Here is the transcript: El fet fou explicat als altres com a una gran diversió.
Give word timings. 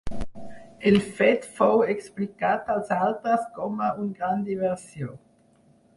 El 0.91 0.95
fet 1.19 1.45
fou 1.59 1.83
explicat 1.95 2.73
als 2.77 2.91
altres 2.97 3.47
com 3.59 3.85
a 3.89 3.93
una 4.05 4.11
gran 4.23 4.45
diversió. 4.49 5.15